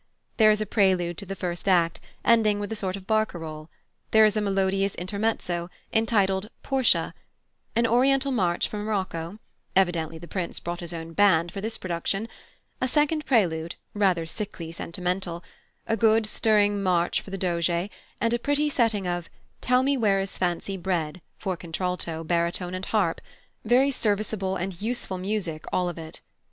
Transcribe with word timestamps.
There 0.37 0.49
is 0.49 0.59
a 0.61 0.65
prelude 0.65 1.19
to 1.19 1.27
the 1.27 1.35
first 1.35 1.69
act, 1.69 1.99
ending 2.25 2.59
with 2.59 2.71
a 2.71 2.75
sort 2.75 2.95
of 2.95 3.05
barcarolle; 3.05 3.69
then 4.09 4.31
a 4.35 4.41
melodious 4.41 4.95
intermezzo, 4.95 5.69
entitled 5.93 6.49
"Portia"; 6.63 7.13
an 7.75 7.85
Oriental 7.85 8.31
march 8.31 8.67
for 8.67 8.77
Morocco 8.77 9.37
(evidently 9.75 10.17
the 10.17 10.27
Prince 10.27 10.59
brought 10.59 10.79
his 10.79 10.91
own 10.91 11.13
band 11.13 11.51
for 11.51 11.61
this 11.61 11.77
production); 11.77 12.27
a 12.81 12.87
second 12.87 13.27
prelude, 13.27 13.75
rather 13.93 14.25
sickly 14.25 14.71
sentimental; 14.71 15.43
a 15.85 15.95
good 15.95 16.25
stirring 16.25 16.81
march 16.81 17.21
for 17.21 17.29
the 17.29 17.37
Doge; 17.37 17.69
and 17.69 18.33
a 18.33 18.39
pretty 18.39 18.69
setting 18.69 19.07
of 19.07 19.29
"Tell 19.61 19.83
me 19.83 19.97
where 19.97 20.19
is 20.19 20.35
fancy 20.35 20.77
bred" 20.77 21.21
for 21.37 21.55
contralto, 21.55 22.23
baritone, 22.23 22.73
and 22.73 22.85
harp 22.85 23.21
very 23.63 23.91
serviceable 23.91 24.55
and 24.55 24.81
useful 24.81 25.19
music 25.19 25.63
all 25.71 25.87
of 25.87 25.99
it. 25.99 26.21